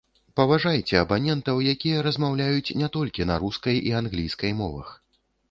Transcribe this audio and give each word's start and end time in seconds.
Паважайце 0.39 0.95
абанентаў, 1.01 1.61
якія 1.73 1.99
размаўляюць 2.07 2.75
не 2.83 2.91
толькі 2.97 3.29
на 3.33 3.37
рускай 3.45 3.75
і 3.93 3.95
англійскай 4.01 4.59
мовах. 4.65 4.93